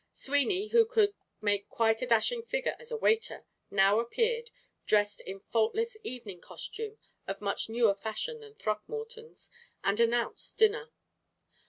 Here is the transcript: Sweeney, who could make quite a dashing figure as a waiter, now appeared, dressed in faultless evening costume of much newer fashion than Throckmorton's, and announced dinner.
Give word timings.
Sweeney, 0.11 0.69
who 0.69 0.83
could 0.83 1.13
make 1.41 1.69
quite 1.69 2.01
a 2.01 2.07
dashing 2.07 2.41
figure 2.41 2.75
as 2.79 2.89
a 2.89 2.97
waiter, 2.97 3.45
now 3.69 3.99
appeared, 3.99 4.49
dressed 4.87 5.21
in 5.21 5.39
faultless 5.41 5.95
evening 6.03 6.41
costume 6.41 6.97
of 7.27 7.39
much 7.39 7.69
newer 7.69 7.93
fashion 7.93 8.39
than 8.39 8.55
Throckmorton's, 8.55 9.51
and 9.83 9.99
announced 9.99 10.57
dinner. 10.57 10.89